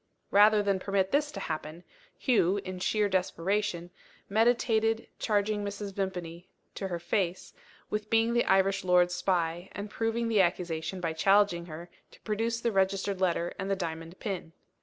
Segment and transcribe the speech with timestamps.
[0.31, 1.83] Rather than permit this to happen,
[2.17, 3.91] Hugh (in sheer desperation)
[4.29, 5.93] meditated charging Mrs.
[5.93, 7.53] Vimpany, to her face,
[7.91, 12.59] with being the Irish lord's spy, and proving the accusation by challenging her to produce
[12.59, 14.53] the registered letter and the diamond pin.